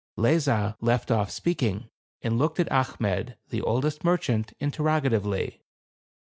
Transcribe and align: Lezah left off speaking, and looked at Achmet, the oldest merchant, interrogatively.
Lezah 0.17 0.75
left 0.81 1.11
off 1.11 1.29
speaking, 1.29 1.87
and 2.23 2.39
looked 2.39 2.59
at 2.59 2.67
Achmet, 2.71 3.37
the 3.49 3.61
oldest 3.61 4.03
merchant, 4.03 4.51
interrogatively. 4.59 5.61